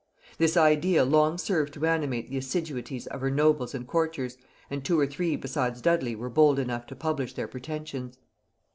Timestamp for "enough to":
6.57-6.95